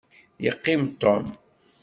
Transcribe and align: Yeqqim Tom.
Yeqqim 0.43 0.81
Tom. 1.01 1.25